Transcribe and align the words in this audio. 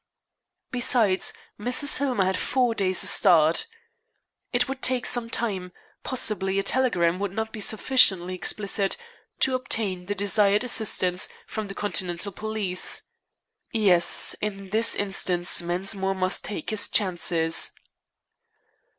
Besides, 0.71 1.31
Mrs. 1.59 1.99
Hillmer 1.99 2.25
had 2.25 2.35
four 2.35 2.73
days' 2.73 3.07
start. 3.07 3.67
It 4.51 4.67
would 4.67 4.81
take 4.81 5.05
some 5.05 5.29
time 5.29 5.73
possibly 6.01 6.57
a 6.57 6.63
telegram 6.63 7.19
would 7.19 7.31
not 7.31 7.53
be 7.53 7.61
sufficiently 7.61 8.33
explicit 8.33 8.97
to 9.41 9.53
obtain 9.53 10.07
the 10.07 10.15
desired 10.15 10.63
assistance 10.63 11.29
from 11.45 11.67
the 11.67 11.75
Continental 11.75 12.31
police. 12.31 13.03
Yes 13.73 14.35
in 14.41 14.71
this 14.71 14.95
instance, 14.95 15.61
Mensmore 15.61 16.15
must 16.17 16.43
take 16.43 16.71
his 16.71 16.87
chances. 16.87 17.69